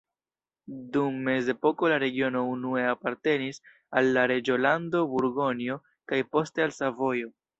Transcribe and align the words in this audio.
Dum 0.93 1.17
mezepoko 1.27 1.91
la 1.93 1.99
regiono 2.03 2.41
unue 2.53 2.87
apartenis 2.93 3.61
al 4.01 4.09
la 4.17 4.25
reĝolando 4.33 5.05
Burgonjo 5.13 5.79
kaj 6.13 6.23
poste 6.37 6.67
al 6.69 6.77
Savojo. 6.81 7.33